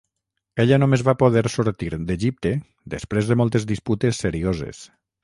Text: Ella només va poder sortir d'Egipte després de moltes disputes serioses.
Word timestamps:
Ella 0.63 0.77
només 0.83 1.01
va 1.09 1.13
poder 1.23 1.43
sortir 1.55 1.89
d'Egipte 2.07 2.53
després 2.95 3.29
de 3.33 3.39
moltes 3.43 3.69
disputes 3.73 4.23
serioses. 4.25 4.81